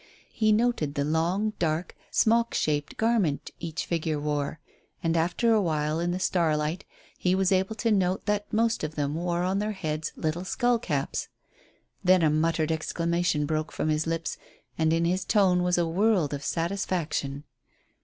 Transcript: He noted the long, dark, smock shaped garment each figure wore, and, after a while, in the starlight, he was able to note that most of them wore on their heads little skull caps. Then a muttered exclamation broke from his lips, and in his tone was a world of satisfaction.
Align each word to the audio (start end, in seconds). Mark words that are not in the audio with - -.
He 0.31 0.51
noted 0.51 0.95
the 0.95 1.05
long, 1.05 1.53
dark, 1.59 1.95
smock 2.09 2.55
shaped 2.55 2.97
garment 2.97 3.51
each 3.59 3.85
figure 3.85 4.19
wore, 4.19 4.59
and, 5.03 5.15
after 5.15 5.53
a 5.53 5.61
while, 5.61 5.99
in 5.99 6.09
the 6.09 6.17
starlight, 6.19 6.85
he 7.19 7.35
was 7.35 7.51
able 7.51 7.75
to 7.75 7.91
note 7.91 8.25
that 8.25 8.51
most 8.51 8.83
of 8.83 8.95
them 8.95 9.13
wore 9.13 9.43
on 9.43 9.59
their 9.59 9.73
heads 9.73 10.11
little 10.15 10.43
skull 10.43 10.79
caps. 10.79 11.27
Then 12.03 12.23
a 12.23 12.31
muttered 12.31 12.71
exclamation 12.71 13.45
broke 13.45 13.71
from 13.71 13.89
his 13.89 14.07
lips, 14.07 14.39
and 14.75 14.91
in 14.91 15.05
his 15.05 15.23
tone 15.23 15.61
was 15.61 15.77
a 15.77 15.85
world 15.87 16.33
of 16.33 16.43
satisfaction. 16.43 17.43